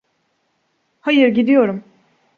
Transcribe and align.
Hayır, 0.99 1.27
gidiyorum. 1.33 1.83